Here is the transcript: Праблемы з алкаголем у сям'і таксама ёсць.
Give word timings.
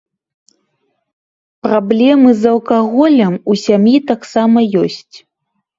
Праблемы 1.67 2.29
з 2.41 2.49
алкаголем 2.53 3.33
у 3.49 3.53
сям'і 3.67 3.95
таксама 4.15 4.59
ёсць. 4.87 5.15